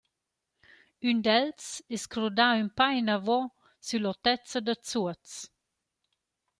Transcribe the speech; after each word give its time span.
Ün 1.09 1.17
d’els 1.25 1.65
es 1.95 2.03
crodà 2.11 2.47
ün 2.61 2.69
pa 2.77 2.87
inavo 2.99 3.39
süll’otezza 3.87 4.59
da 4.67 4.75
Zuoz. 4.89 5.29